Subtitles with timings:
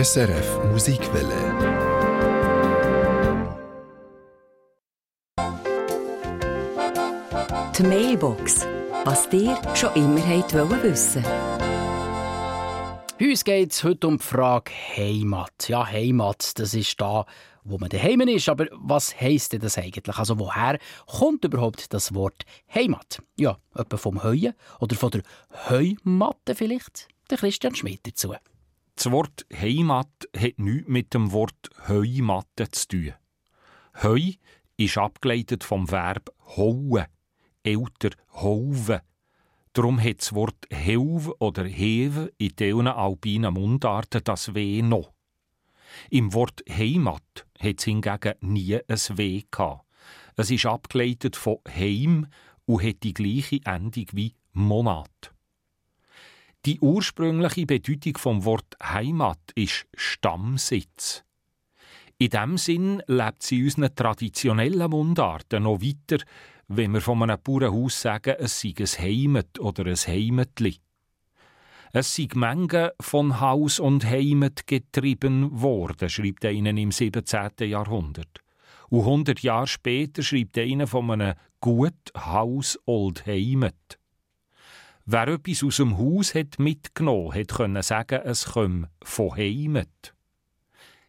[0.00, 1.34] SRF Musikwelle.
[7.76, 8.64] Die Mailbox.
[9.04, 11.24] Was dir schon immer wollen wissen
[13.18, 15.68] uns geht es heute um die Frage Heimat.
[15.68, 17.26] Ja, Heimat, das ist da,
[17.64, 18.48] wo man daheim ist.
[18.48, 20.16] Aber was heisst denn das eigentlich?
[20.16, 20.78] Also woher
[21.08, 23.20] kommt überhaupt das Wort Heimat?
[23.36, 25.22] Ja, etwa vom Heuen oder von der
[25.68, 27.08] Heumatte vielleicht?
[27.30, 28.36] Der Christian Schmidt dazu.
[28.98, 33.14] Das Wort Heimat hat nichts mit dem Wort Heumatte zu tun.
[34.02, 34.32] Heu
[34.76, 37.06] ist abgeleitet vom Verb hauen
[37.62, 39.02] älter Hauve.
[39.72, 45.12] Darum hat das Wort Helv oder Heve in diesen alpinen Mundarten das W noch.
[46.10, 49.86] Im Wort Heimat hat es hingegen nie ein W gehabt.
[50.34, 52.26] Es ist abgeleitet von Heim
[52.66, 55.32] und hat die gleiche Endung wie Monat.
[56.66, 61.24] Die ursprüngliche Bedeutung vom Wort Heimat ist Stammsitz.
[62.18, 66.18] In dem Sinn lebt sie unseren traditionellen Mundarten noch weiter
[66.68, 70.76] wenn wir von einem Bauernhaus sagen, es sei ein Heimat oder ein Heimatli.
[71.92, 77.50] Es sei Menge von Haus und Heimat getrieben worden, schreibt einer im 17.
[77.60, 78.40] Jahrhundert.
[78.90, 83.97] Und hundert Jahre später schreibt einer von einem gut Haus old Heimat.
[85.10, 90.14] Wer etwas aus dem Haus hat mitgenommen, hat können sagen, es komme von Heimat.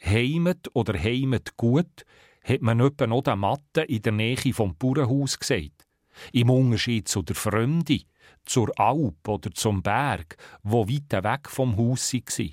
[0.00, 2.06] Heimat oder Heimat gut
[2.44, 5.88] hat man etwa noch den Matten in der Nähe vom Bauernhaus gesagt.
[6.32, 8.02] Im Unterschied zu der Fremde,
[8.44, 12.46] zur Alp oder zum Berg, wo weit weg vom Haus war.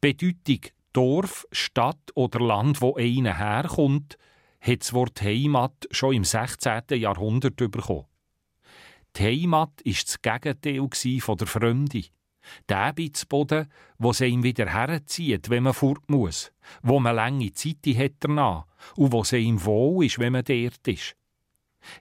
[0.00, 0.60] Bedeutung
[0.94, 4.16] Dorf, Stadt oder Land, wo einer herkommt,
[4.62, 6.84] hat das Wort Heimat schon im 16.
[6.92, 8.06] Jahrhundert bekommen.
[9.18, 10.88] Die Heimat war das Gegenteil
[11.36, 12.04] der Fremde.
[12.68, 13.66] Der Bitzboden,
[13.98, 16.52] wo sie ihm wieder herzieht, wenn man fort muss,
[16.82, 18.66] wo man lange Zeit hat danach
[18.96, 21.16] und wo sie ihm wohl ist, wenn man dort ist.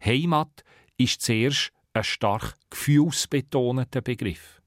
[0.06, 0.64] Heimat
[0.98, 4.62] ist zuerst ein stark gefühlsbetonter Begriff.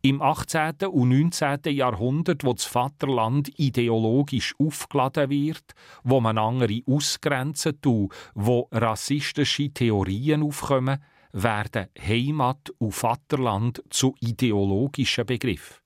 [0.00, 0.76] Im 18.
[0.90, 1.74] und 19.
[1.74, 5.74] Jahrhundert, wo das Vaterland ideologisch aufgeladen wird,
[6.04, 11.02] wo man andere ausgrenzen tut, wo rassistische Theorien aufkommen,
[11.32, 15.76] werden Heimat und Vaterland zu ideologischen Begriffen.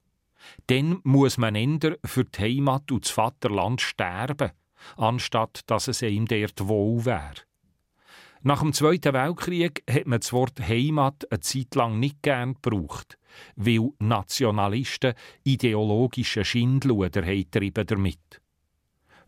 [0.66, 4.50] Dann muss man ändern für die Heimat und das Vaterland sterben,
[4.96, 7.34] anstatt dass es ihm dort wohl wäre.
[8.44, 13.16] Nach dem Zweiten Weltkrieg hat man das Wort Heimat eine Zeit lang nicht gern gebraucht,
[13.54, 15.14] weil Nationalisten
[15.44, 18.42] ideologische Schindluder damit damit.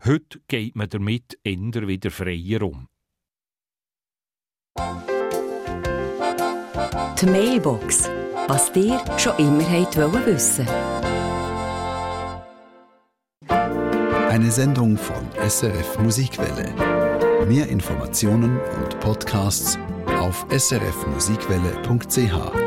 [0.03, 2.89] Heute geht man damit eher wieder freier um.
[7.19, 8.09] Die Mailbox.
[8.47, 10.67] Was dir schon immer wollen wissen
[13.47, 16.73] Eine Sendung von SRF Musikwelle.
[17.47, 19.77] Mehr Informationen und Podcasts
[20.19, 22.64] auf srfmusikwelle.ch.